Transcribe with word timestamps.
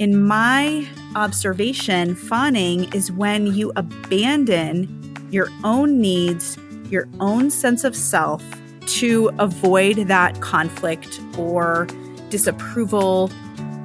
In 0.00 0.24
my 0.24 0.88
observation, 1.14 2.16
fawning 2.16 2.92
is 2.92 3.12
when 3.12 3.46
you 3.54 3.70
abandon 3.76 5.28
your 5.30 5.48
own 5.62 6.00
needs, 6.00 6.58
your 6.90 7.08
own 7.20 7.48
sense 7.48 7.84
of 7.84 7.94
self 7.94 8.42
to 8.86 9.30
avoid 9.38 10.08
that 10.08 10.40
conflict 10.40 11.20
or 11.38 11.86
disapproval 12.28 13.30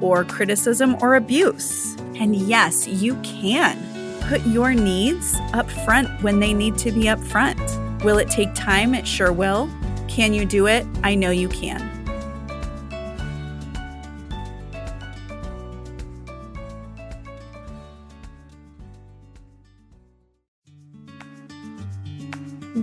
or 0.00 0.24
criticism 0.24 0.96
or 1.00 1.14
abuse. 1.14 1.94
And 2.16 2.34
yes, 2.34 2.88
you 2.88 3.14
can 3.22 3.78
put 4.22 4.44
your 4.48 4.74
needs 4.74 5.36
up 5.52 5.70
front 5.70 6.08
when 6.24 6.40
they 6.40 6.52
need 6.52 6.76
to 6.78 6.90
be 6.90 7.08
up 7.08 7.20
front. 7.20 7.60
Will 8.02 8.18
it 8.18 8.28
take 8.28 8.52
time? 8.54 8.96
It 8.96 9.06
sure 9.06 9.32
will. 9.32 9.70
Can 10.08 10.34
you 10.34 10.44
do 10.44 10.66
it? 10.66 10.84
I 11.04 11.14
know 11.14 11.30
you 11.30 11.48
can. 11.48 11.89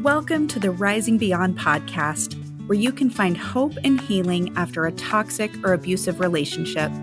Welcome 0.07 0.47
to 0.47 0.59
the 0.59 0.71
Rising 0.71 1.17
Beyond 1.17 1.59
podcast, 1.59 2.33
where 2.65 2.79
you 2.79 2.93
can 2.93 3.09
find 3.09 3.35
hope 3.35 3.73
and 3.83 3.99
healing 3.99 4.53
after 4.55 4.85
a 4.85 4.91
toxic 4.93 5.51
or 5.65 5.73
abusive 5.73 6.21
relationship. 6.21 6.93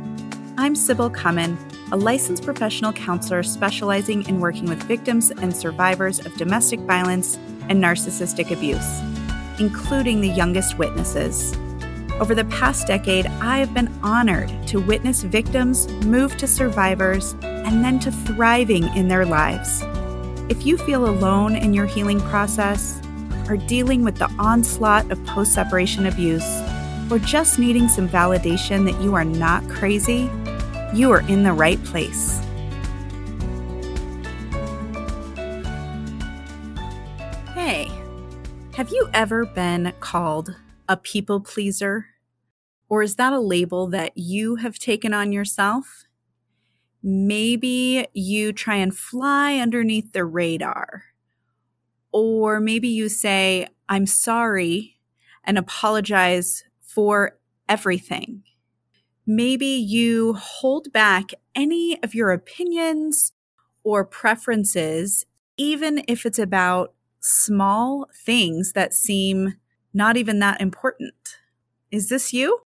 I'm 0.56 0.74
Sybil 0.74 1.10
Cummin, 1.10 1.58
a 1.92 1.98
licensed 1.98 2.44
professional 2.44 2.94
counselor 2.94 3.42
specializing 3.42 4.26
in 4.26 4.40
working 4.40 4.64
with 4.64 4.82
victims 4.84 5.30
and 5.30 5.54
survivors 5.54 6.24
of 6.24 6.34
domestic 6.38 6.80
violence 6.80 7.36
and 7.68 7.72
narcissistic 7.72 8.50
abuse, 8.50 9.00
including 9.60 10.22
the 10.22 10.30
youngest 10.30 10.78
witnesses. 10.78 11.52
Over 12.18 12.34
the 12.34 12.46
past 12.46 12.86
decade, 12.86 13.26
I 13.26 13.58
have 13.58 13.74
been 13.74 13.92
honored 14.02 14.50
to 14.68 14.80
witness 14.80 15.24
victims 15.24 15.88
move 16.06 16.38
to 16.38 16.46
survivors 16.46 17.34
and 17.42 17.84
then 17.84 18.00
to 18.00 18.10
thriving 18.10 18.84
in 18.96 19.08
their 19.08 19.26
lives. 19.26 19.84
If 20.46 20.66
you 20.66 20.76
feel 20.76 21.06
alone 21.06 21.56
in 21.56 21.72
your 21.72 21.86
healing 21.86 22.20
process, 22.20 23.00
are 23.48 23.56
dealing 23.56 24.04
with 24.04 24.16
the 24.16 24.30
onslaught 24.38 25.10
of 25.10 25.24
post 25.24 25.54
separation 25.54 26.04
abuse, 26.04 26.44
or 27.10 27.18
just 27.18 27.58
needing 27.58 27.88
some 27.88 28.06
validation 28.06 28.84
that 28.84 29.00
you 29.02 29.14
are 29.14 29.24
not 29.24 29.66
crazy, 29.70 30.30
you 30.92 31.10
are 31.12 31.22
in 31.28 31.44
the 31.44 31.52
right 31.54 31.82
place. 31.84 32.40
Hey, 37.54 37.90
have 38.74 38.90
you 38.90 39.08
ever 39.14 39.46
been 39.46 39.94
called 40.00 40.54
a 40.90 40.98
people 40.98 41.40
pleaser? 41.40 42.06
Or 42.90 43.02
is 43.02 43.16
that 43.16 43.32
a 43.32 43.40
label 43.40 43.86
that 43.86 44.12
you 44.14 44.56
have 44.56 44.78
taken 44.78 45.14
on 45.14 45.32
yourself? 45.32 46.04
Maybe 47.06 48.06
you 48.14 48.50
try 48.50 48.76
and 48.76 48.96
fly 48.96 49.58
underneath 49.58 50.12
the 50.12 50.24
radar. 50.24 51.04
Or 52.12 52.60
maybe 52.60 52.88
you 52.88 53.10
say, 53.10 53.68
I'm 53.90 54.06
sorry 54.06 54.96
and 55.44 55.58
apologize 55.58 56.64
for 56.80 57.38
everything. 57.68 58.42
Maybe 59.26 59.66
you 59.66 60.32
hold 60.32 60.92
back 60.92 61.32
any 61.54 62.02
of 62.02 62.14
your 62.14 62.30
opinions 62.30 63.32
or 63.82 64.06
preferences, 64.06 65.26
even 65.58 66.02
if 66.08 66.24
it's 66.24 66.38
about 66.38 66.94
small 67.20 68.06
things 68.24 68.72
that 68.72 68.94
seem 68.94 69.56
not 69.92 70.16
even 70.16 70.38
that 70.38 70.60
important. 70.60 71.38
Is 71.90 72.08
this 72.08 72.32
you? 72.32 72.63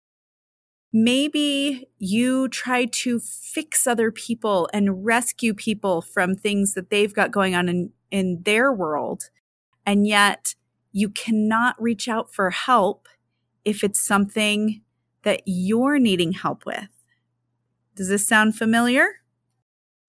Maybe 0.93 1.89
you 1.99 2.49
try 2.49 2.85
to 2.85 3.19
fix 3.19 3.87
other 3.87 4.11
people 4.11 4.69
and 4.73 5.05
rescue 5.05 5.55
people 5.55 6.03
from 6.03 6.35
things 6.35 6.75
that 6.75 6.91
they've 6.91 7.15
got 7.15 7.31
going 7.31 7.55
on 7.55 7.69
in, 7.69 7.93
in 8.11 8.43
their 8.45 8.73
world. 8.73 9.31
And 9.87 10.07
yet 10.07 10.55
you 10.93 11.09
cannot 11.09 11.81
reach 11.81 12.09
out 12.09 12.33
for 12.33 12.51
help 12.51 13.09
if 13.65 13.83
it's 13.83 14.01
something 14.01 14.83
that 15.23 15.43
you're 15.47 15.99
needing 15.99 16.33
help 16.33 16.67
with. 16.67 16.89
Does 17.95 18.09
this 18.09 18.27
sound 18.27 18.57
familiar? 18.57 19.07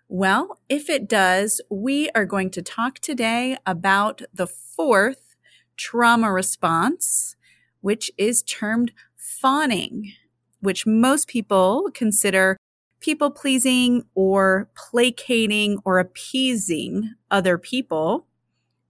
Well, 0.10 0.60
if 0.70 0.90
it 0.90 1.08
does, 1.08 1.62
we 1.70 2.10
are 2.12 2.26
going 2.26 2.50
to 2.52 2.62
talk 2.62 3.00
today 3.00 3.58
about 3.66 4.22
the 4.34 4.48
fourth 4.48 5.36
trauma 5.78 6.32
response, 6.32 7.36
which 7.82 8.12
is 8.18 8.44
termed 8.44 8.92
fawning 9.16 10.14
which 10.64 10.88
most 10.88 11.28
people 11.28 11.90
consider 11.94 12.58
people 13.02 13.30
pleasing 13.30 14.02
or 14.16 14.70
placating 14.76 15.78
or 15.84 16.00
appeasing 16.00 17.14
other 17.30 17.58
people 17.58 18.26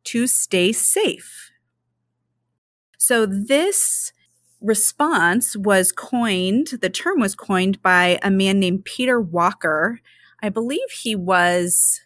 to 0.03 0.27
stay 0.27 0.71
safe. 0.71 1.49
So 2.99 3.25
this 3.25 4.13
response 4.61 5.57
was 5.57 5.91
coined, 5.91 6.67
the 6.79 6.91
term 6.91 7.19
was 7.19 7.33
coined 7.33 7.81
by 7.81 8.19
a 8.21 8.29
man 8.29 8.59
named 8.59 8.85
Peter 8.85 9.19
Walker. 9.19 9.99
I 10.43 10.49
believe 10.49 10.91
he 10.91 11.15
was 11.15 12.01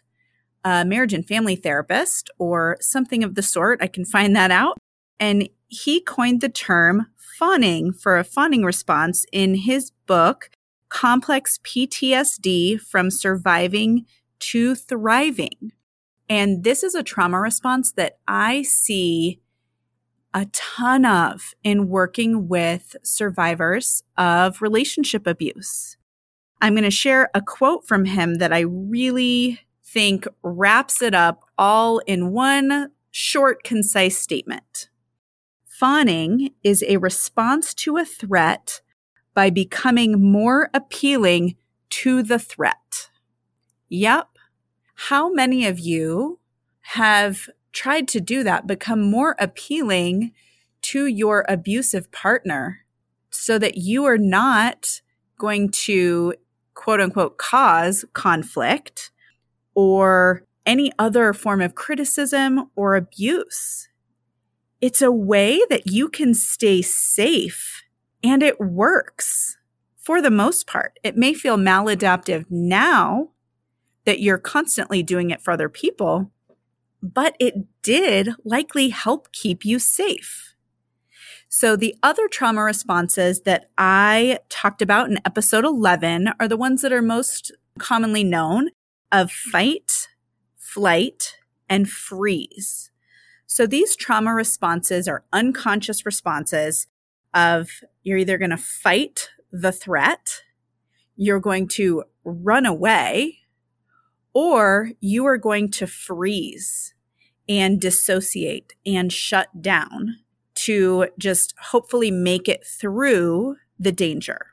a 0.64 0.84
marriage 0.86 1.12
and 1.12 1.28
family 1.28 1.56
therapist 1.56 2.30
or 2.38 2.78
something 2.80 3.22
of 3.22 3.34
the 3.34 3.42
sort. 3.42 3.82
I 3.82 3.86
can 3.86 4.06
find 4.06 4.34
that 4.34 4.50
out. 4.50 4.78
And 5.20 5.48
he 5.66 6.00
coined 6.00 6.40
the 6.40 6.48
term 6.48 7.06
fawning 7.38 7.92
for 7.92 8.18
a 8.18 8.24
fawning 8.24 8.64
response 8.64 9.24
in 9.30 9.54
his 9.54 9.92
book, 10.06 10.50
Complex 10.88 11.60
PTSD 11.62 12.80
from 12.80 13.12
Surviving 13.12 14.06
to 14.40 14.74
Thriving. 14.74 15.70
And 16.28 16.64
this 16.64 16.82
is 16.82 16.96
a 16.96 17.04
trauma 17.04 17.38
response 17.38 17.92
that 17.92 18.18
I 18.26 18.62
see 18.62 19.40
a 20.34 20.46
ton 20.46 21.04
of 21.04 21.54
in 21.62 21.88
working 21.88 22.48
with 22.48 22.96
survivors 23.04 24.02
of 24.16 24.60
relationship 24.60 25.24
abuse. 25.24 25.96
I'm 26.60 26.74
going 26.74 26.82
to 26.82 26.90
share 26.90 27.30
a 27.34 27.40
quote 27.40 27.86
from 27.86 28.04
him 28.04 28.38
that 28.38 28.52
I 28.52 28.60
really 28.60 29.60
think 29.84 30.26
wraps 30.42 31.00
it 31.02 31.14
up 31.14 31.44
all 31.56 32.00
in 32.00 32.32
one 32.32 32.90
short, 33.12 33.62
concise 33.62 34.18
statement. 34.18 34.88
Fawning 35.78 36.50
is 36.64 36.82
a 36.88 36.96
response 36.96 37.72
to 37.72 37.98
a 37.98 38.04
threat 38.04 38.80
by 39.32 39.48
becoming 39.48 40.20
more 40.20 40.70
appealing 40.74 41.54
to 41.90 42.20
the 42.24 42.40
threat. 42.40 43.10
Yep. 43.88 44.26
How 44.96 45.32
many 45.32 45.66
of 45.66 45.78
you 45.78 46.40
have 46.80 47.48
tried 47.70 48.08
to 48.08 48.20
do 48.20 48.42
that, 48.42 48.66
become 48.66 49.08
more 49.08 49.36
appealing 49.38 50.32
to 50.82 51.06
your 51.06 51.44
abusive 51.48 52.10
partner 52.10 52.80
so 53.30 53.56
that 53.56 53.76
you 53.76 54.04
are 54.04 54.18
not 54.18 55.00
going 55.38 55.70
to 55.86 56.34
quote 56.74 57.00
unquote 57.00 57.38
cause 57.38 58.04
conflict 58.14 59.12
or 59.76 60.42
any 60.66 60.90
other 60.98 61.32
form 61.32 61.60
of 61.60 61.76
criticism 61.76 62.68
or 62.74 62.96
abuse? 62.96 63.88
It's 64.80 65.02
a 65.02 65.12
way 65.12 65.60
that 65.70 65.86
you 65.86 66.08
can 66.08 66.34
stay 66.34 66.82
safe 66.82 67.82
and 68.22 68.42
it 68.42 68.60
works 68.60 69.56
for 69.96 70.22
the 70.22 70.30
most 70.30 70.66
part. 70.66 70.98
It 71.02 71.16
may 71.16 71.34
feel 71.34 71.56
maladaptive 71.56 72.46
now 72.48 73.30
that 74.04 74.20
you're 74.20 74.38
constantly 74.38 75.02
doing 75.02 75.30
it 75.30 75.42
for 75.42 75.50
other 75.50 75.68
people, 75.68 76.30
but 77.02 77.36
it 77.38 77.54
did 77.82 78.30
likely 78.44 78.88
help 78.88 79.32
keep 79.32 79.64
you 79.64 79.78
safe. 79.78 80.54
So 81.48 81.76
the 81.76 81.94
other 82.02 82.28
trauma 82.28 82.62
responses 82.62 83.42
that 83.42 83.70
I 83.76 84.38
talked 84.48 84.82
about 84.82 85.10
in 85.10 85.18
episode 85.24 85.64
11 85.64 86.30
are 86.38 86.48
the 86.48 86.56
ones 86.56 86.82
that 86.82 86.92
are 86.92 87.02
most 87.02 87.52
commonly 87.78 88.24
known 88.24 88.68
of 89.10 89.30
fight, 89.30 90.08
flight, 90.56 91.36
and 91.68 91.88
freeze. 91.88 92.90
So 93.50 93.66
these 93.66 93.96
trauma 93.96 94.34
responses 94.34 95.08
are 95.08 95.24
unconscious 95.32 96.04
responses 96.04 96.86
of 97.32 97.80
you're 98.02 98.18
either 98.18 98.36
going 98.36 98.50
to 98.50 98.58
fight 98.58 99.30
the 99.50 99.72
threat, 99.72 100.42
you're 101.16 101.40
going 101.40 101.66
to 101.68 102.04
run 102.24 102.66
away, 102.66 103.38
or 104.34 104.90
you 105.00 105.24
are 105.24 105.38
going 105.38 105.70
to 105.72 105.86
freeze 105.86 106.94
and 107.48 107.80
dissociate 107.80 108.74
and 108.84 109.10
shut 109.10 109.62
down 109.62 110.16
to 110.54 111.06
just 111.16 111.54
hopefully 111.58 112.10
make 112.10 112.50
it 112.50 112.66
through 112.66 113.56
the 113.78 113.92
danger. 113.92 114.48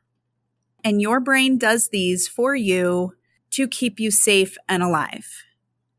And 0.86 1.01
your 1.01 1.19
brain 1.19 1.57
does 1.57 1.89
these 1.89 2.30
for 2.30 2.56
you 2.56 3.13
to 3.51 3.68
keep 3.68 4.00
you 4.00 4.09
safe 4.09 4.56
and 4.69 4.81
alive. 4.81 5.44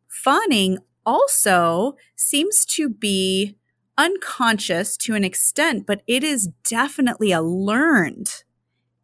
Fawning 0.08 0.78
also 1.06 1.96
seems 2.16 2.66
to 2.66 2.88
be 2.90 3.56
unconscious 3.96 4.96
to 4.98 5.14
an 5.14 5.24
extent, 5.24 5.86
but 5.86 6.02
it 6.06 6.22
is 6.22 6.48
definitely 6.68 7.32
a 7.32 7.40
learned 7.40 8.42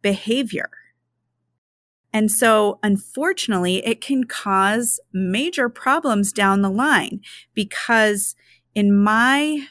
behavior. 0.01 0.69
And 2.11 2.31
so, 2.31 2.77
unfortunately, 2.83 3.83
it 3.83 3.99
can 3.99 4.25
cause 4.25 4.99
major 5.11 5.67
problems 5.67 6.31
down 6.31 6.61
the 6.61 6.69
line 6.69 7.21
because, 7.55 8.35
in 8.75 8.95
my 8.95 9.65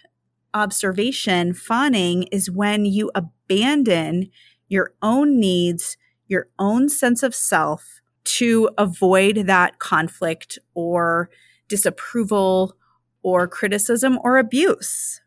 observation, 0.53 1.55
fawning 1.55 2.25
is 2.25 2.51
when 2.51 2.85
you 2.85 3.13
abandon 3.15 4.29
your 4.69 4.93
own 5.03 5.39
needs, 5.39 5.97
your 6.27 6.49
own 6.59 6.89
sense 6.89 7.23
of 7.23 7.35
self 7.35 8.01
to 8.25 8.71
avoid 8.77 9.47
that 9.47 9.79
conflict 9.79 10.59
or 10.75 11.31
disapproval 11.73 12.77
or 13.23 13.49
criticism 13.49 14.19
or 14.23 14.37
abuse. 14.37 15.23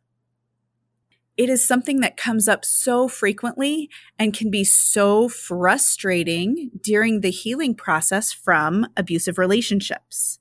It 1.37 1.49
is 1.49 1.67
something 1.67 2.01
that 2.01 2.17
comes 2.17 2.47
up 2.47 2.63
so 2.63 3.07
frequently 3.07 3.89
and 4.19 4.31
can 4.31 4.51
be 4.51 4.63
so 4.63 5.27
frustrating 5.27 6.69
during 6.79 7.21
the 7.21 7.31
healing 7.31 7.73
process 7.73 8.31
from 8.31 8.85
abusive 8.95 9.39
relationships. 9.39 10.37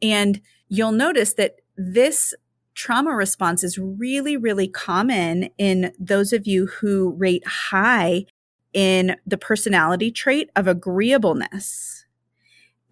And 0.00 0.40
you'll 0.68 0.92
notice 0.92 1.34
that 1.34 1.56
this 1.76 2.32
trauma 2.76 3.10
response 3.10 3.64
is 3.64 3.76
really, 3.76 4.36
really 4.36 4.68
common 4.68 5.50
in 5.58 5.92
those 5.98 6.32
of 6.32 6.46
you 6.46 6.66
who 6.66 7.10
rate 7.18 7.44
high 7.44 8.26
in 8.72 9.16
the 9.26 9.36
personality 9.36 10.12
trait 10.12 10.48
of 10.54 10.68
agreeableness. 10.68 11.93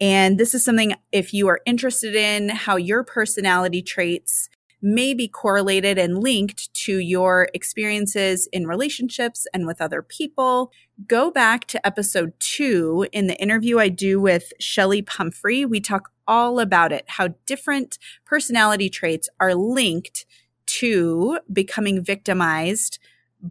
And 0.03 0.37
this 0.37 0.53
is 0.53 0.65
something, 0.65 0.95
if 1.13 1.33
you 1.33 1.47
are 1.47 1.61
interested 1.65 2.13
in 2.13 2.49
how 2.49 2.75
your 2.75 3.05
personality 3.05 3.81
traits 3.81 4.49
may 4.81 5.13
be 5.13 5.29
correlated 5.29 5.97
and 5.97 6.17
linked 6.17 6.73
to 6.73 6.97
your 6.97 7.47
experiences 7.53 8.49
in 8.51 8.67
relationships 8.67 9.47
and 9.53 9.65
with 9.65 9.79
other 9.79 10.01
people, 10.01 10.73
go 11.07 11.31
back 11.31 11.67
to 11.67 11.87
episode 11.87 12.33
two 12.41 13.07
in 13.13 13.27
the 13.27 13.41
interview 13.41 13.79
I 13.79 13.87
do 13.87 14.19
with 14.19 14.51
Shelly 14.59 15.01
Pumphrey. 15.01 15.63
We 15.63 15.79
talk 15.79 16.11
all 16.27 16.59
about 16.59 16.91
it, 16.91 17.05
how 17.07 17.29
different 17.45 17.97
personality 18.25 18.89
traits 18.89 19.29
are 19.39 19.55
linked 19.55 20.25
to 20.65 21.39
becoming 21.53 22.03
victimized 22.03 22.99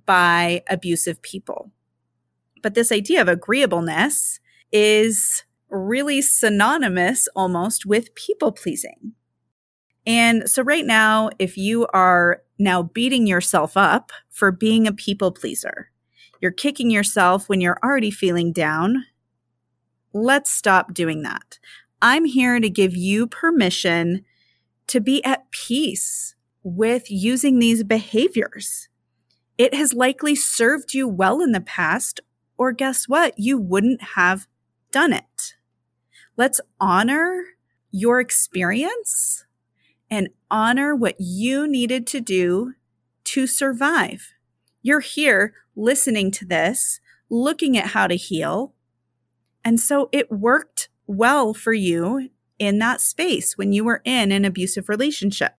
by 0.04 0.64
abusive 0.68 1.22
people. 1.22 1.70
But 2.62 2.74
this 2.74 2.92
idea 2.92 3.22
of 3.22 3.28
agreeableness 3.28 4.38
is 4.70 5.44
really 5.72 6.22
synonymous 6.22 7.28
almost 7.34 7.86
with 7.86 8.14
people 8.14 8.52
pleasing. 8.52 9.14
And 10.06 10.48
so, 10.48 10.62
right 10.62 10.84
now, 10.84 11.30
if 11.38 11.56
you 11.56 11.86
are 11.94 12.42
now 12.58 12.82
beating 12.82 13.26
yourself 13.26 13.76
up 13.76 14.12
for 14.30 14.52
being 14.52 14.86
a 14.86 14.92
people 14.92 15.32
pleaser, 15.32 15.90
you're 16.40 16.50
kicking 16.50 16.90
yourself 16.90 17.48
when 17.48 17.60
you're 17.60 17.78
already 17.84 18.10
feeling 18.10 18.52
down, 18.52 19.04
let's 20.12 20.50
stop 20.50 20.92
doing 20.92 21.22
that. 21.22 21.58
I'm 22.00 22.24
here 22.24 22.58
to 22.58 22.68
give 22.68 22.96
you 22.96 23.28
permission 23.28 24.24
to 24.88 25.00
be 25.00 25.24
at 25.24 25.50
peace 25.52 26.34
with 26.64 27.10
using 27.10 27.58
these 27.58 27.84
behaviors. 27.84 28.88
It 29.56 29.72
has 29.74 29.94
likely 29.94 30.34
served 30.34 30.94
you 30.94 31.06
well 31.06 31.40
in 31.40 31.52
the 31.52 31.60
past 31.60 32.20
or 32.58 32.72
guess 32.72 33.08
what? 33.08 33.38
You 33.38 33.58
wouldn't 33.58 34.02
have 34.02 34.46
done 34.90 35.12
it. 35.12 35.54
Let's 36.36 36.60
honor 36.80 37.44
your 37.90 38.20
experience 38.20 39.44
and 40.10 40.28
honor 40.50 40.94
what 40.94 41.16
you 41.18 41.66
needed 41.66 42.06
to 42.08 42.20
do 42.20 42.74
to 43.24 43.46
survive. 43.46 44.32
You're 44.82 45.00
here 45.00 45.54
listening 45.76 46.30
to 46.32 46.44
this, 46.44 47.00
looking 47.30 47.76
at 47.76 47.88
how 47.88 48.06
to 48.06 48.16
heal. 48.16 48.74
And 49.64 49.78
so 49.78 50.08
it 50.12 50.30
worked 50.30 50.88
well 51.06 51.54
for 51.54 51.72
you 51.72 52.30
in 52.58 52.78
that 52.78 53.00
space 53.00 53.56
when 53.56 53.72
you 53.72 53.84
were 53.84 54.02
in 54.04 54.32
an 54.32 54.44
abusive 54.44 54.88
relationship. 54.88 55.54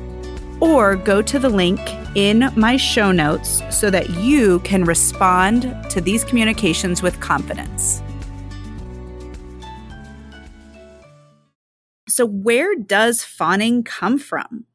or 0.59 0.95
go 0.95 1.21
to 1.21 1.37
the 1.39 1.49
link 1.49 1.79
in 2.15 2.51
my 2.55 2.77
show 2.77 3.11
notes 3.11 3.61
so 3.69 3.89
that 3.89 4.09
you 4.11 4.59
can 4.59 4.83
respond 4.83 5.75
to 5.89 6.01
these 6.01 6.23
communications 6.23 7.01
with 7.01 7.19
confidence. 7.19 8.01
So, 12.07 12.25
where 12.25 12.75
does 12.75 13.23
fawning 13.23 13.83
come 13.83 14.17
from? 14.17 14.65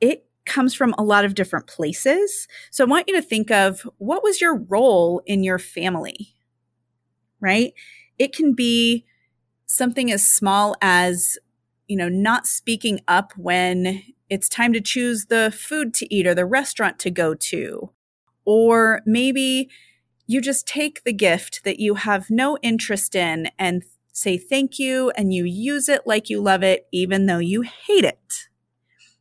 It 0.00 0.26
comes 0.46 0.74
from 0.74 0.94
a 0.96 1.02
lot 1.02 1.24
of 1.24 1.34
different 1.34 1.66
places. 1.66 2.48
So, 2.70 2.84
I 2.84 2.88
want 2.88 3.08
you 3.08 3.14
to 3.14 3.22
think 3.22 3.50
of 3.50 3.88
what 3.98 4.22
was 4.22 4.40
your 4.40 4.56
role 4.56 5.22
in 5.26 5.44
your 5.44 5.58
family, 5.58 6.34
right? 7.40 7.72
It 8.18 8.34
can 8.34 8.54
be 8.54 9.04
something 9.66 10.10
as 10.10 10.26
small 10.26 10.74
as 10.80 11.38
you 11.90 11.96
know, 11.96 12.08
not 12.08 12.46
speaking 12.46 13.00
up 13.08 13.32
when 13.36 14.02
it's 14.30 14.48
time 14.48 14.72
to 14.72 14.80
choose 14.80 15.26
the 15.26 15.52
food 15.54 15.92
to 15.94 16.14
eat 16.14 16.26
or 16.26 16.34
the 16.34 16.46
restaurant 16.46 16.98
to 17.00 17.10
go 17.10 17.34
to. 17.34 17.90
Or 18.44 19.02
maybe 19.04 19.68
you 20.26 20.40
just 20.40 20.66
take 20.66 21.02
the 21.02 21.12
gift 21.12 21.64
that 21.64 21.80
you 21.80 21.96
have 21.96 22.30
no 22.30 22.56
interest 22.62 23.16
in 23.16 23.50
and 23.58 23.82
say 24.12 24.38
thank 24.38 24.78
you 24.78 25.10
and 25.10 25.34
you 25.34 25.44
use 25.44 25.88
it 25.88 26.06
like 26.06 26.30
you 26.30 26.40
love 26.40 26.62
it, 26.62 26.86
even 26.92 27.26
though 27.26 27.38
you 27.38 27.62
hate 27.62 28.04
it. 28.04 28.48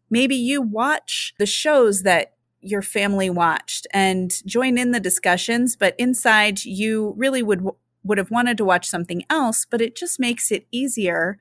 Maybe 0.10 0.36
you 0.36 0.62
watch 0.62 1.34
the 1.40 1.46
shows 1.46 2.04
that 2.04 2.34
your 2.62 2.82
family 2.82 3.30
watched 3.30 3.88
and 3.92 4.42
join 4.46 4.78
in 4.78 4.92
the 4.92 5.00
discussions, 5.00 5.76
but 5.76 5.96
inside 5.98 6.64
you 6.64 7.14
really 7.18 7.42
would 7.42 7.66
would 8.04 8.18
have 8.18 8.32
wanted 8.32 8.58
to 8.58 8.66
watch 8.66 8.88
something 8.88 9.24
else, 9.30 9.66
but 9.70 9.82
it 9.82 9.96
just 9.96 10.20
makes 10.20 10.52
it 10.52 10.66
easier 10.72 11.38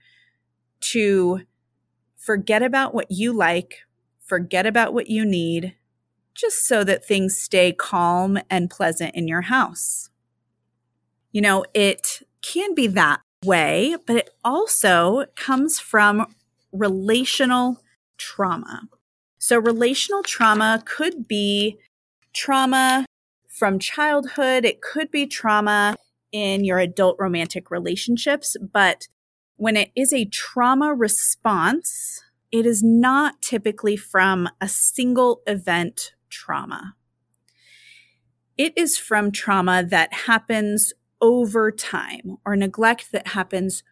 to 0.81 1.43
forget 2.29 2.63
about 2.63 2.93
what 2.93 3.11
you 3.11 3.33
like, 3.33 3.87
forget 4.23 4.67
about 4.67 4.93
what 4.93 5.07
you 5.07 5.25
need, 5.25 5.75
just 6.35 6.67
so 6.67 6.85
that 6.85 7.03
things 7.03 7.39
stay 7.39 7.73
calm 7.73 8.39
and 8.51 8.69
pleasant 8.69 9.15
in 9.15 9.27
your 9.27 9.41
house. 9.41 10.11
You 11.33 11.41
know, 11.41 11.65
it 11.73 12.21
can 12.43 12.75
be 12.75 12.87
that 12.89 13.23
way, 13.43 13.97
but 14.07 14.17
it 14.17 14.31
also 14.45 15.25
comes 15.37 15.81
from 15.81 16.27
relational 16.71 17.81
trauma. 18.19 18.91
So, 19.39 19.59
relational 19.59 20.23
trauma 20.23 20.83
could 20.85 21.27
be 21.27 21.79
trauma 22.35 23.07
from 23.49 23.79
childhood, 23.79 24.67
it 24.67 24.83
could 24.83 25.11
be 25.11 25.27
trauma 25.27 25.97
in 26.31 26.63
your 26.63 26.79
adult 26.79 27.17
romantic 27.19 27.71
relationships, 27.71 28.55
but 28.61 29.09
when 29.59 29.77
it 29.77 29.91
is 29.97 30.13
a 30.13 30.25
trauma 30.25 30.95
response, 30.95 32.23
it 32.53 32.65
is 32.65 32.83
not 32.83 33.43
typically 33.43 33.97
from 33.97 34.49
a 34.61 34.69
single 34.69 35.43
event 35.47 36.15
trauma. 36.31 36.95
It 38.57 38.73
is 38.77 38.97
from 38.97 39.33
trauma 39.33 39.85
that 39.85 40.13
happens 40.13 40.93
over 41.21 41.73
time 41.73 42.37
or 42.47 42.55
neglect 42.55 43.11
that 43.11 43.29
happens 43.29 43.83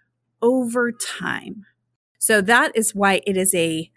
over 0.40 0.92
time. 0.92 1.66
So 2.18 2.40
that 2.40 2.70
is 2.76 2.94
why 2.94 3.20
it 3.26 3.36
is 3.36 3.52
a 3.52 3.90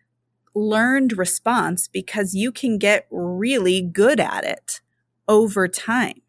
learned 0.56 1.20
response 1.20 1.88
because 1.88 2.34
you 2.34 2.52
can 2.52 2.80
get 2.80 3.06
really 3.12 3.84
good 3.84 4.20
at 4.20 4.44
it 4.44 4.82
over 5.28 5.68
time. 5.68 6.22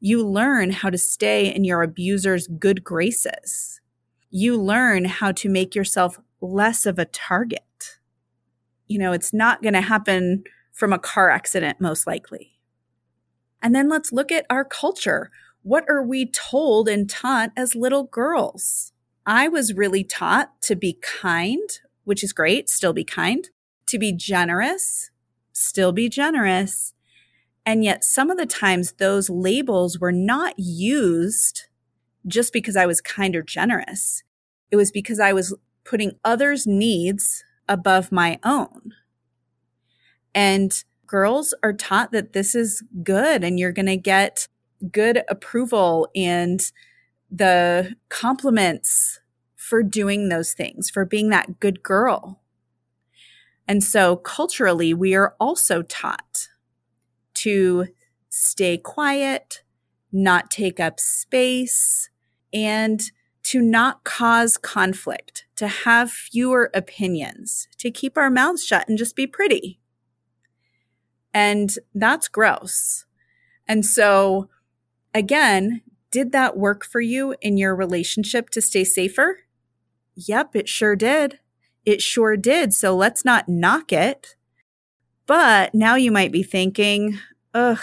You 0.00 0.22
learn 0.22 0.70
how 0.70 0.90
to 0.90 0.98
stay 0.98 1.52
in 1.52 1.64
your 1.64 1.82
abuser's 1.82 2.46
good 2.46 2.84
graces. 2.84 3.80
You 4.38 4.60
learn 4.60 5.06
how 5.06 5.32
to 5.32 5.48
make 5.48 5.74
yourself 5.74 6.20
less 6.42 6.84
of 6.84 6.98
a 6.98 7.06
target. 7.06 7.96
You 8.86 8.98
know, 8.98 9.12
it's 9.12 9.32
not 9.32 9.62
going 9.62 9.72
to 9.72 9.80
happen 9.80 10.44
from 10.74 10.92
a 10.92 10.98
car 10.98 11.30
accident, 11.30 11.80
most 11.80 12.06
likely. 12.06 12.58
And 13.62 13.74
then 13.74 13.88
let's 13.88 14.12
look 14.12 14.30
at 14.30 14.44
our 14.50 14.62
culture. 14.62 15.30
What 15.62 15.86
are 15.88 16.02
we 16.02 16.26
told 16.26 16.86
and 16.86 17.08
taught 17.08 17.50
as 17.56 17.74
little 17.74 18.04
girls? 18.04 18.92
I 19.24 19.48
was 19.48 19.72
really 19.72 20.04
taught 20.04 20.60
to 20.64 20.76
be 20.76 20.98
kind, 21.00 21.70
which 22.04 22.22
is 22.22 22.34
great, 22.34 22.68
still 22.68 22.92
be 22.92 23.04
kind, 23.04 23.48
to 23.86 23.98
be 23.98 24.12
generous, 24.12 25.12
still 25.54 25.92
be 25.92 26.10
generous. 26.10 26.92
And 27.64 27.82
yet, 27.82 28.04
some 28.04 28.30
of 28.30 28.36
the 28.36 28.44
times, 28.44 28.92
those 28.98 29.30
labels 29.30 29.98
were 29.98 30.12
not 30.12 30.58
used 30.58 31.62
just 32.26 32.52
because 32.52 32.76
I 32.76 32.84
was 32.84 33.00
kind 33.00 33.34
or 33.34 33.42
generous. 33.42 34.22
It 34.70 34.76
was 34.76 34.90
because 34.90 35.20
I 35.20 35.32
was 35.32 35.54
putting 35.84 36.18
others' 36.24 36.66
needs 36.66 37.44
above 37.68 38.12
my 38.12 38.38
own. 38.44 38.92
And 40.34 40.84
girls 41.06 41.54
are 41.62 41.72
taught 41.72 42.12
that 42.12 42.32
this 42.32 42.54
is 42.54 42.82
good 43.02 43.44
and 43.44 43.58
you're 43.58 43.72
going 43.72 43.86
to 43.86 43.96
get 43.96 44.48
good 44.90 45.22
approval 45.28 46.08
and 46.14 46.60
the 47.30 47.96
compliments 48.08 49.20
for 49.54 49.82
doing 49.82 50.28
those 50.28 50.52
things, 50.52 50.90
for 50.90 51.04
being 51.04 51.30
that 51.30 51.58
good 51.60 51.82
girl. 51.82 52.40
And 53.66 53.82
so 53.82 54.16
culturally, 54.16 54.94
we 54.94 55.14
are 55.14 55.34
also 55.40 55.82
taught 55.82 56.48
to 57.34 57.86
stay 58.28 58.78
quiet, 58.78 59.62
not 60.12 60.50
take 60.50 60.78
up 60.78 61.00
space, 61.00 62.10
and 62.52 63.00
to 63.46 63.62
not 63.62 64.02
cause 64.02 64.56
conflict, 64.56 65.46
to 65.54 65.68
have 65.68 66.10
fewer 66.10 66.68
opinions, 66.74 67.68
to 67.78 67.92
keep 67.92 68.18
our 68.18 68.28
mouths 68.28 68.64
shut 68.64 68.88
and 68.88 68.98
just 68.98 69.14
be 69.14 69.24
pretty. 69.24 69.78
And 71.32 71.72
that's 71.94 72.26
gross. 72.26 73.04
And 73.68 73.86
so, 73.86 74.48
again, 75.14 75.82
did 76.10 76.32
that 76.32 76.56
work 76.56 76.84
for 76.84 77.00
you 77.00 77.36
in 77.40 77.56
your 77.56 77.76
relationship 77.76 78.50
to 78.50 78.60
stay 78.60 78.82
safer? 78.82 79.38
Yep, 80.16 80.56
it 80.56 80.68
sure 80.68 80.96
did. 80.96 81.38
It 81.84 82.02
sure 82.02 82.36
did. 82.36 82.74
So 82.74 82.96
let's 82.96 83.24
not 83.24 83.48
knock 83.48 83.92
it. 83.92 84.34
But 85.24 85.72
now 85.72 85.94
you 85.94 86.10
might 86.10 86.32
be 86.32 86.42
thinking, 86.42 87.20
ugh, 87.54 87.78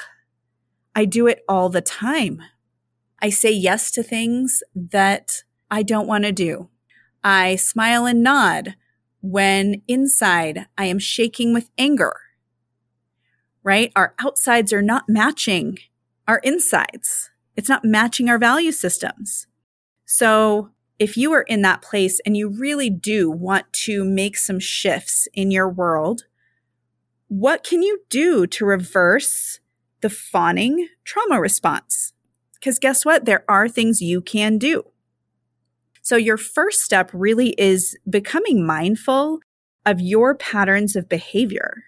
I 0.93 1.05
do 1.05 1.25
it 1.27 1.41
all 1.47 1.69
the 1.69 1.81
time. 1.81 2.41
I 3.21 3.29
say 3.29 3.51
yes 3.51 3.91
to 3.91 4.03
things 4.03 4.61
that 4.75 5.43
I 5.73 5.81
don't 5.81 6.05
want 6.05 6.23
to 6.25 6.31
do. 6.31 6.69
I 7.23 7.55
smile 7.55 8.05
and 8.05 8.21
nod 8.21 8.75
when 9.21 9.81
inside 9.87 10.67
I 10.77 10.85
am 10.85 10.99
shaking 10.99 11.51
with 11.51 11.71
anger. 11.79 12.15
Right? 13.63 13.91
Our 13.95 14.13
outsides 14.19 14.71
are 14.71 14.83
not 14.83 15.09
matching 15.09 15.79
our 16.27 16.37
insides. 16.43 17.31
It's 17.55 17.69
not 17.69 17.83
matching 17.83 18.29
our 18.29 18.37
value 18.37 18.71
systems. 18.71 19.47
So 20.05 20.69
if 20.99 21.17
you 21.17 21.33
are 21.33 21.41
in 21.41 21.63
that 21.63 21.81
place 21.81 22.21
and 22.23 22.37
you 22.37 22.49
really 22.49 22.91
do 22.91 23.31
want 23.31 23.73
to 23.85 24.05
make 24.05 24.37
some 24.37 24.59
shifts 24.59 25.27
in 25.33 25.49
your 25.49 25.67
world, 25.67 26.25
what 27.29 27.63
can 27.63 27.81
you 27.81 28.01
do 28.11 28.45
to 28.45 28.63
reverse 28.63 29.59
the 30.01 30.11
fawning 30.11 30.87
trauma 31.03 31.41
response? 31.41 32.13
Because 32.53 32.77
guess 32.77 33.03
what? 33.03 33.25
There 33.25 33.43
are 33.49 33.67
things 33.67 34.03
you 34.03 34.21
can 34.21 34.59
do. 34.59 34.92
So 36.03 36.17
your 36.17 36.35
first 36.35 36.81
step 36.81 37.09
really 37.13 37.51
is 37.57 37.97
becoming 38.09 38.65
mindful 38.65 39.39
of 39.85 40.01
your 40.01 40.35
patterns 40.35 40.97
of 40.97 41.07
behavior. 41.07 41.83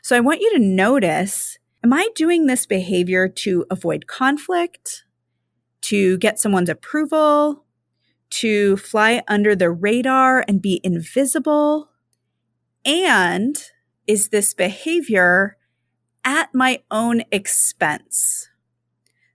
So 0.00 0.16
I 0.16 0.20
want 0.20 0.40
you 0.40 0.52
to 0.52 0.60
notice, 0.60 1.58
am 1.82 1.92
I 1.92 2.08
doing 2.14 2.46
this 2.46 2.66
behavior 2.66 3.26
to 3.28 3.66
avoid 3.68 4.06
conflict, 4.06 5.04
to 5.82 6.18
get 6.18 6.38
someone's 6.38 6.68
approval, 6.68 7.64
to 8.30 8.76
fly 8.76 9.22
under 9.26 9.56
the 9.56 9.70
radar 9.70 10.44
and 10.46 10.62
be 10.62 10.80
invisible? 10.84 11.90
And 12.84 13.60
is 14.06 14.28
this 14.28 14.54
behavior 14.54 15.56
at 16.24 16.54
my 16.54 16.80
own 16.92 17.24
expense? 17.32 18.50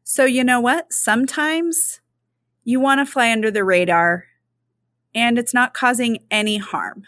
So, 0.05 0.23
you 0.23 0.45
know 0.45 0.61
what? 0.61 0.93
Sometimes 0.93 1.99
you 2.63 2.79
want 2.79 2.99
to 2.99 3.11
fly 3.11 3.31
under 3.31 3.51
the 3.51 3.63
radar 3.63 4.25
and 5.15 5.37
it's 5.37 5.53
not 5.53 5.73
causing 5.73 6.19
any 6.31 6.57
harm. 6.57 7.03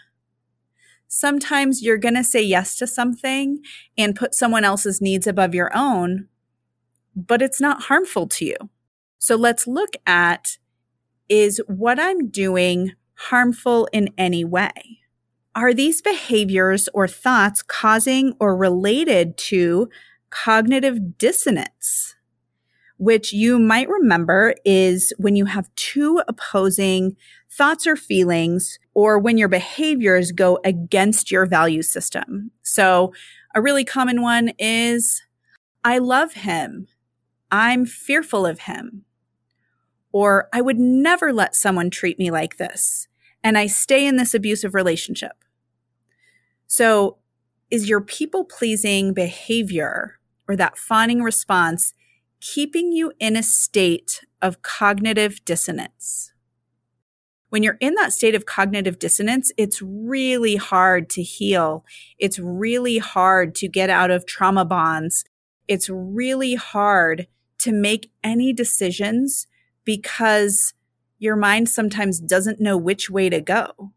Sometimes 1.08 1.82
you're 1.82 1.98
going 1.98 2.14
to 2.14 2.24
say 2.24 2.42
yes 2.42 2.76
to 2.78 2.86
something 2.86 3.60
and 3.96 4.16
put 4.16 4.34
someone 4.34 4.64
else's 4.64 5.00
needs 5.00 5.26
above 5.26 5.54
your 5.54 5.70
own, 5.74 6.28
but 7.14 7.40
it's 7.40 7.60
not 7.60 7.84
harmful 7.84 8.26
to 8.26 8.44
you. 8.44 8.56
So 9.18 9.36
let's 9.36 9.66
look 9.66 9.96
at 10.06 10.58
is 11.28 11.60
what 11.66 11.98
I'm 11.98 12.28
doing 12.28 12.92
harmful 13.14 13.88
in 13.92 14.10
any 14.18 14.44
way? 14.44 15.00
Are 15.54 15.72
these 15.72 16.02
behaviors 16.02 16.88
or 16.92 17.08
thoughts 17.08 17.62
causing 17.62 18.34
or 18.38 18.54
related 18.54 19.36
to 19.38 19.88
cognitive 20.28 21.16
dissonance? 21.16 22.15
Which 22.98 23.32
you 23.32 23.58
might 23.58 23.88
remember 23.88 24.54
is 24.64 25.12
when 25.18 25.36
you 25.36 25.44
have 25.44 25.74
two 25.74 26.22
opposing 26.28 27.16
thoughts 27.50 27.86
or 27.86 27.96
feelings, 27.96 28.78
or 28.94 29.18
when 29.18 29.36
your 29.36 29.48
behaviors 29.48 30.32
go 30.32 30.58
against 30.64 31.30
your 31.30 31.46
value 31.46 31.82
system. 31.82 32.50
So, 32.62 33.12
a 33.54 33.60
really 33.60 33.84
common 33.84 34.22
one 34.22 34.52
is 34.58 35.22
I 35.84 35.98
love 35.98 36.32
him. 36.32 36.88
I'm 37.50 37.86
fearful 37.86 38.44
of 38.44 38.60
him 38.60 39.06
or 40.16 40.48
I 40.50 40.62
would 40.62 40.78
never 40.78 41.30
let 41.30 41.54
someone 41.54 41.90
treat 41.90 42.18
me 42.18 42.30
like 42.30 42.56
this. 42.56 43.06
And 43.44 43.58
I 43.58 43.66
stay 43.66 44.06
in 44.06 44.16
this 44.16 44.32
abusive 44.32 44.74
relationship. 44.74 45.44
So 46.66 47.18
is 47.70 47.86
your 47.86 48.00
people 48.00 48.44
pleasing 48.44 49.12
behavior 49.12 50.18
or 50.48 50.56
that 50.56 50.78
fawning 50.78 51.22
response 51.22 51.92
keeping 52.54 52.92
you 52.92 53.12
in 53.18 53.36
a 53.36 53.42
state 53.42 54.24
of 54.40 54.62
cognitive 54.62 55.44
dissonance? 55.44 56.32
When 57.48 57.62
you're 57.62 57.78
in 57.80 57.94
that 57.94 58.12
state 58.12 58.34
of 58.34 58.46
cognitive 58.46 58.98
dissonance, 58.98 59.50
it's 59.56 59.82
really 59.82 60.56
hard 60.56 61.08
to 61.10 61.22
heal. 61.22 61.84
It's 62.18 62.38
really 62.38 62.98
hard 62.98 63.54
to 63.56 63.68
get 63.68 63.90
out 63.90 64.10
of 64.10 64.26
trauma 64.26 64.64
bonds. 64.64 65.24
It's 65.66 65.88
really 65.88 66.54
hard 66.54 67.26
to 67.58 67.72
make 67.72 68.10
any 68.22 68.52
decisions 68.52 69.46
because 69.84 70.74
your 71.18 71.36
mind 71.36 71.68
sometimes 71.68 72.20
doesn't 72.20 72.60
know 72.60 72.76
which 72.76 73.10
way 73.10 73.28
to 73.28 73.40
go. 73.40 73.92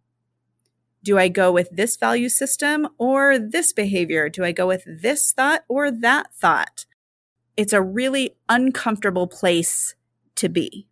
Do 1.03 1.17
I 1.17 1.27
go 1.27 1.51
with 1.51 1.69
this 1.71 1.97
value 1.97 2.29
system 2.29 2.87
or 2.97 3.37
this 3.37 3.73
behavior? 3.73 4.29
Do 4.29 4.43
I 4.43 4.51
go 4.51 4.67
with 4.67 4.83
this 4.85 5.31
thought 5.33 5.63
or 5.67 5.91
that 5.91 6.33
thought? 6.33 6.85
It's 7.59 7.73
a 7.73 7.81
really 7.81 8.37
uncomfortable 8.47 9.27
place 9.27 9.93
to 10.35 10.47
be. 10.47 10.87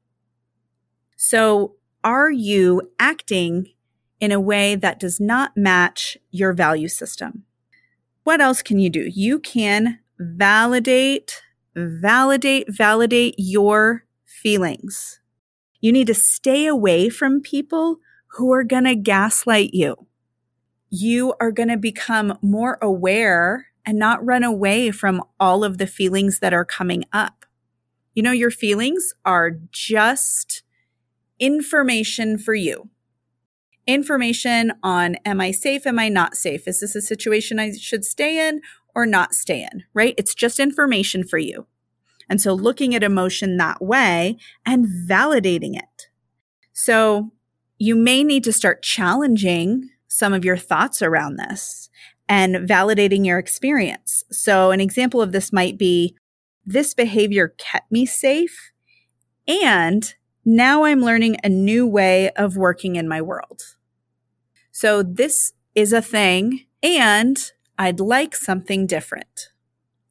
So, 1.15 1.75
are 2.03 2.29
you 2.29 2.91
acting 2.99 3.71
in 4.19 4.33
a 4.33 4.41
way 4.41 4.75
that 4.75 4.99
does 4.99 5.17
not 5.17 5.55
match 5.55 6.17
your 6.29 6.51
value 6.51 6.89
system? 6.89 7.45
What 8.25 8.41
else 8.41 8.61
can 8.61 8.79
you 8.79 8.89
do? 8.89 9.09
You 9.09 9.39
can 9.39 9.99
validate, 10.19 11.41
validate, 11.73 12.67
validate 12.67 13.35
your 13.37 14.03
feelings. 14.25 15.21
You 15.79 15.93
need 15.93 16.07
to 16.07 16.13
stay 16.13 16.65
away 16.65 17.07
from 17.07 17.39
people 17.39 17.99
who 18.33 18.51
are 18.51 18.65
going 18.65 18.83
to 18.83 18.95
gaslight 18.95 19.73
you. 19.73 19.95
You 20.89 21.33
are 21.39 21.53
going 21.53 21.69
to 21.69 21.77
become 21.77 22.37
more 22.41 22.77
aware 22.81 23.66
and 23.87 23.97
not 23.97 24.23
run 24.23 24.43
away 24.43 24.91
from 24.91 25.23
all 25.39 25.63
of 25.63 25.77
the 25.77 25.87
feelings 25.87 26.39
that 26.39 26.53
are 26.53 26.65
coming 26.65 27.05
up. 27.13 27.45
You 28.13 28.21
know, 28.21 28.33
your 28.33 28.51
feelings 28.51 29.13
are 29.23 29.51
just 29.71 30.61
information 31.39 32.37
for 32.37 32.53
you. 32.53 32.89
Information 33.87 34.73
on 34.83 35.15
am 35.23 35.39
I 35.39 35.51
safe? 35.51 35.87
Am 35.87 35.97
I 35.99 36.09
not 36.09 36.35
safe? 36.35 36.67
Is 36.67 36.81
this 36.81 36.95
a 36.95 37.01
situation 37.01 37.59
I 37.59 37.71
should 37.71 38.03
stay 38.03 38.49
in 38.49 38.59
or 38.93 39.05
not 39.05 39.33
stay 39.33 39.65
in? 39.71 39.85
Right? 39.93 40.15
It's 40.17 40.35
just 40.35 40.59
information 40.59 41.23
for 41.23 41.37
you. 41.37 41.65
And 42.29 42.41
so 42.41 42.53
looking 42.53 42.93
at 42.93 43.03
emotion 43.03 43.55
that 43.55 43.81
way 43.81 44.37
and 44.65 44.85
validating 44.85 45.77
it. 45.77 46.09
So 46.73 47.31
you 47.77 47.95
may 47.95 48.25
need 48.25 48.43
to 48.43 48.51
start 48.51 48.83
challenging 48.83 49.91
some 50.09 50.33
of 50.33 50.43
your 50.43 50.57
thoughts 50.57 51.01
around 51.01 51.37
this 51.37 51.89
and 52.29 52.55
validating 52.67 53.25
your 53.25 53.39
experience. 53.39 54.23
So 54.31 54.71
an 54.71 54.81
example 54.81 55.21
of 55.21 55.31
this 55.31 55.53
might 55.53 55.77
be 55.77 56.15
this 56.65 56.93
behavior 56.93 57.53
kept 57.57 57.91
me 57.91 58.05
safe. 58.05 58.71
And 59.47 60.13
now 60.43 60.83
I'm 60.83 61.01
learning 61.01 61.37
a 61.43 61.49
new 61.49 61.87
way 61.87 62.29
of 62.31 62.57
working 62.57 62.95
in 62.95 63.07
my 63.07 63.21
world. 63.21 63.63
So 64.71 65.01
this 65.01 65.53
is 65.75 65.93
a 65.93 66.01
thing 66.01 66.65
and 66.83 67.51
I'd 67.77 67.99
like 67.99 68.35
something 68.35 68.85
different. 68.85 69.49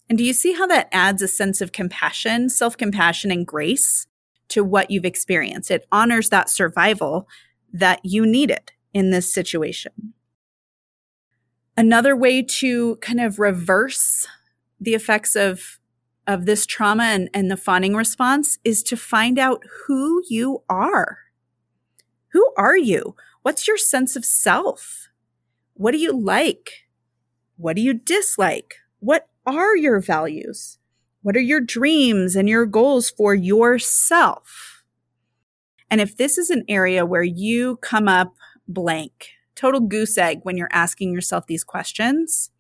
And 0.09 0.17
do 0.17 0.25
you 0.25 0.33
see 0.33 0.53
how 0.53 0.67
that 0.69 0.89
adds 0.93 1.21
a 1.21 1.29
sense 1.29 1.61
of 1.61 1.73
compassion, 1.73 2.49
self 2.49 2.77
compassion, 2.77 3.31
and 3.31 3.47
grace 3.47 4.07
to 4.49 4.63
what 4.63 4.91
you've 4.91 5.05
experienced? 5.05 5.71
It 5.71 5.87
honors 5.91 6.31
that 6.31 6.49
survival 6.49 7.29
that 7.73 8.01
you 8.05 8.25
needed 8.25 8.73
in 8.95 9.11
this 9.11 9.33
situation. 9.33 10.15
Another 11.77 12.17
way 12.17 12.43
to 12.43 12.97
kind 12.97 13.21
of 13.21 13.39
reverse 13.39 14.27
the 14.81 14.95
effects 14.95 15.37
of 15.37 15.79
of 16.27 16.45
this 16.45 16.67
trauma 16.67 17.05
and, 17.05 17.31
and 17.33 17.51
the 17.51 17.57
fawning 17.57 17.95
response 17.95 18.59
is 18.65 18.83
to 18.83 18.97
find 18.97 19.39
out 19.39 19.63
who 19.87 20.23
you 20.29 20.65
are. 20.69 21.19
Who 22.33 22.53
are 22.57 22.77
you? 22.77 23.15
What's 23.43 23.69
your 23.69 23.79
sense 23.79 24.17
of 24.17 24.25
self? 24.25 25.07
What 25.75 25.93
do 25.93 25.99
you 25.99 26.13
like? 26.13 26.89
What 27.57 27.77
do 27.77 27.83
you 27.83 27.95
dislike? 27.95 28.75
What 28.99 29.29
are 29.47 29.77
your 29.77 30.01
values? 30.01 30.79
What 31.23 31.37
are 31.37 31.41
your 31.41 31.61
dreams 31.61 32.35
and 32.35 32.49
your 32.49 32.67
goals 32.67 33.09
for 33.09 33.35
yourself? 33.35 34.83
And 35.89 36.01
if 36.01 36.17
this 36.17 36.39
is 36.39 36.51
an 36.51 36.65
area 36.69 37.07
where 37.07 37.23
you 37.23 37.77
come 37.77 38.09
up 38.09 38.35
blank, 38.67 39.36
total 39.57 39.81
goose 39.81 40.17
egg 40.17 40.41
when 40.43 40.57
you're 40.57 40.69
asking 40.71 41.13
yourself 41.13 41.47
these 41.47 41.65
questions, 41.65 42.51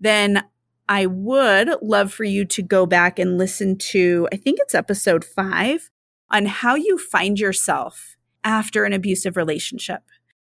then 0.00 0.42
I 0.88 1.06
would 1.06 1.70
love 1.80 2.12
for 2.12 2.24
you 2.24 2.44
to 2.46 2.62
go 2.62 2.86
back 2.86 3.18
and 3.18 3.38
listen 3.38 3.78
to, 3.78 4.28
I 4.32 4.36
think 4.36 4.58
it's 4.60 4.74
episode 4.74 5.24
five, 5.24 5.90
on 6.30 6.46
how 6.46 6.74
you 6.74 6.98
find 6.98 7.38
yourself 7.38 8.16
after 8.42 8.84
an 8.84 8.92
abusive 8.92 9.36
relationship. 9.36 10.02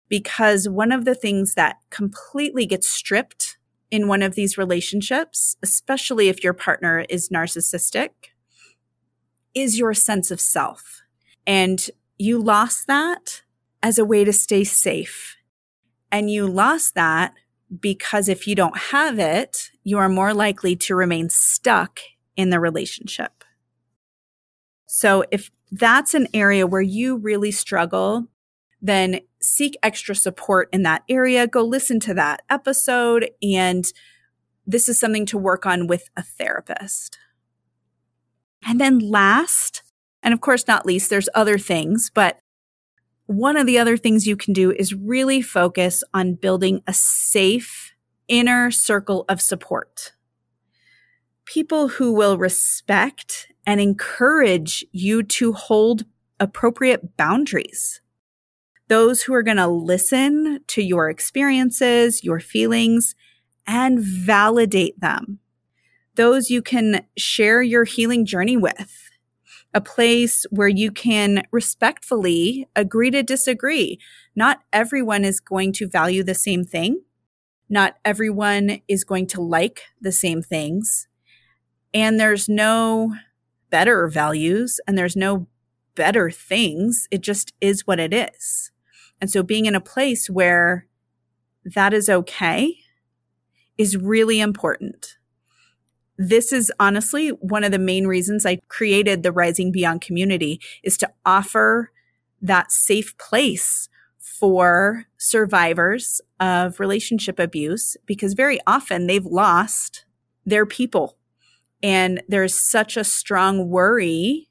Because 0.08 0.68
one 0.68 0.92
of 0.92 1.04
the 1.04 1.14
things 1.14 1.54
that 1.54 1.76
completely 1.90 2.66
gets 2.66 2.88
stripped 2.88 3.58
in 3.90 4.08
one 4.08 4.22
of 4.22 4.34
these 4.34 4.58
relationships, 4.58 5.56
especially 5.62 6.28
if 6.28 6.42
your 6.42 6.52
partner 6.52 7.06
is 7.08 7.28
narcissistic, 7.28 8.10
is 9.54 9.78
your 9.78 9.94
sense 9.94 10.30
of 10.30 10.40
self. 10.40 11.02
And 11.46 11.90
you 12.18 12.38
lost 12.38 12.86
that 12.86 13.42
as 13.82 13.98
a 13.98 14.04
way 14.04 14.24
to 14.24 14.32
stay 14.32 14.64
safe. 14.64 15.36
And 16.14 16.30
you 16.30 16.46
lost 16.46 16.94
that 16.94 17.34
because 17.80 18.28
if 18.28 18.46
you 18.46 18.54
don't 18.54 18.78
have 18.78 19.18
it, 19.18 19.70
you 19.82 19.98
are 19.98 20.08
more 20.08 20.32
likely 20.32 20.76
to 20.76 20.94
remain 20.94 21.28
stuck 21.28 21.98
in 22.36 22.50
the 22.50 22.60
relationship. 22.60 23.42
So 24.86 25.24
if 25.32 25.50
that's 25.72 26.14
an 26.14 26.28
area 26.32 26.68
where 26.68 26.80
you 26.80 27.16
really 27.16 27.50
struggle, 27.50 28.28
then 28.80 29.22
seek 29.42 29.76
extra 29.82 30.14
support 30.14 30.68
in 30.72 30.84
that 30.84 31.02
area. 31.08 31.48
Go 31.48 31.64
listen 31.64 31.98
to 32.00 32.14
that 32.14 32.42
episode. 32.48 33.30
And 33.42 33.84
this 34.64 34.88
is 34.88 35.00
something 35.00 35.26
to 35.26 35.36
work 35.36 35.66
on 35.66 35.88
with 35.88 36.10
a 36.16 36.22
therapist. 36.22 37.18
And 38.64 38.80
then 38.80 39.00
last, 39.00 39.82
and 40.22 40.32
of 40.32 40.40
course, 40.40 40.68
not 40.68 40.86
least, 40.86 41.10
there's 41.10 41.28
other 41.34 41.58
things, 41.58 42.08
but 42.14 42.38
one 43.26 43.56
of 43.56 43.66
the 43.66 43.78
other 43.78 43.96
things 43.96 44.26
you 44.26 44.36
can 44.36 44.52
do 44.52 44.70
is 44.70 44.94
really 44.94 45.40
focus 45.40 46.04
on 46.12 46.34
building 46.34 46.82
a 46.86 46.92
safe 46.92 47.94
inner 48.28 48.70
circle 48.70 49.24
of 49.28 49.40
support. 49.40 50.12
People 51.44 51.88
who 51.88 52.12
will 52.12 52.38
respect 52.38 53.48
and 53.66 53.80
encourage 53.80 54.84
you 54.92 55.22
to 55.22 55.52
hold 55.52 56.04
appropriate 56.38 57.16
boundaries. 57.16 58.00
Those 58.88 59.22
who 59.22 59.34
are 59.34 59.42
going 59.42 59.56
to 59.56 59.66
listen 59.66 60.60
to 60.68 60.82
your 60.82 61.08
experiences, 61.08 62.22
your 62.22 62.40
feelings, 62.40 63.14
and 63.66 63.98
validate 64.00 65.00
them. 65.00 65.38
Those 66.16 66.50
you 66.50 66.60
can 66.60 67.06
share 67.16 67.62
your 67.62 67.84
healing 67.84 68.26
journey 68.26 68.56
with 68.56 69.10
a 69.74 69.80
place 69.80 70.46
where 70.50 70.68
you 70.68 70.92
can 70.92 71.44
respectfully 71.50 72.68
agree 72.76 73.10
to 73.10 73.22
disagree. 73.22 73.98
Not 74.36 74.60
everyone 74.72 75.24
is 75.24 75.40
going 75.40 75.72
to 75.74 75.88
value 75.88 76.22
the 76.22 76.34
same 76.34 76.64
thing. 76.64 77.02
Not 77.68 77.96
everyone 78.04 78.80
is 78.86 79.02
going 79.02 79.26
to 79.28 79.40
like 79.40 79.82
the 80.00 80.12
same 80.12 80.42
things. 80.42 81.08
And 81.92 82.20
there's 82.20 82.48
no 82.48 83.14
better 83.70 84.06
values 84.06 84.80
and 84.86 84.96
there's 84.96 85.16
no 85.16 85.48
better 85.96 86.30
things. 86.30 87.08
It 87.10 87.20
just 87.20 87.52
is 87.60 87.86
what 87.86 87.98
it 87.98 88.14
is. 88.14 88.70
And 89.20 89.30
so 89.30 89.42
being 89.42 89.66
in 89.66 89.74
a 89.74 89.80
place 89.80 90.30
where 90.30 90.86
that 91.64 91.92
is 91.92 92.08
okay 92.08 92.76
is 93.76 93.96
really 93.96 94.40
important 94.40 95.16
this 96.16 96.52
is 96.52 96.72
honestly 96.78 97.30
one 97.30 97.64
of 97.64 97.72
the 97.72 97.78
main 97.78 98.06
reasons 98.06 98.46
I 98.46 98.60
created 98.68 99.22
the 99.22 99.32
Rising 99.32 99.72
Beyond 99.72 100.00
community 100.00 100.60
is 100.82 100.96
to 100.98 101.10
offer 101.24 101.90
that 102.40 102.70
safe 102.70 103.16
place 103.18 103.88
for 104.18 105.06
survivors 105.16 106.20
of 106.38 106.78
relationship 106.78 107.38
abuse 107.38 107.96
because 108.06 108.34
very 108.34 108.58
often 108.66 109.06
they've 109.06 109.24
lost 109.24 110.04
their 110.44 110.66
people. 110.66 111.16
And 111.82 112.22
there's 112.28 112.58
such 112.58 112.96
a 112.96 113.04
strong 113.04 113.68
worry 113.68 114.48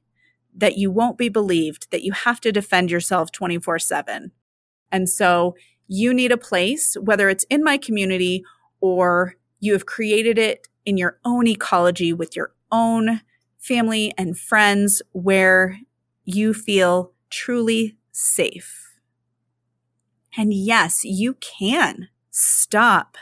that 0.56 0.78
you 0.78 0.92
won't 0.92 1.18
be 1.18 1.30
believed, 1.30 1.90
that 1.92 2.04
you 2.04 2.12
have 2.12 2.40
to 2.42 2.52
defend 2.52 2.92
yourself 2.92 3.32
24 3.32 3.80
7. 3.80 4.32
And 4.92 5.10
so 5.10 5.56
you 5.88 6.14
need 6.14 6.32
a 6.32 6.38
place, 6.38 6.96
whether 7.02 7.30
it's 7.30 7.46
in 7.50 7.64
my 7.64 7.78
community 7.78 8.44
or 8.80 9.36
you 9.60 9.74
have 9.74 9.86
created 9.86 10.38
it 10.38 10.68
in 10.86 10.98
your 10.98 11.20
own 11.24 11.48
ecology 11.48 12.14
with 12.14 12.36
your 12.36 12.54
own 12.72 13.22
family 13.60 14.14
and 14.18 14.38
friends 14.38 15.02
where 15.12 15.80
you 16.26 16.54
feel 16.54 17.14
truly 17.30 17.98
safe. 18.12 18.94
And 20.38 20.54
yes, 20.54 21.04
you 21.04 21.36
can 21.36 22.10
stop 22.32 23.18